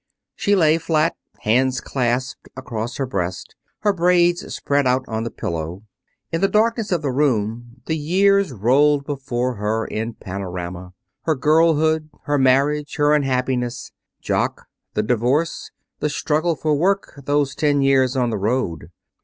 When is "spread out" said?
4.55-5.05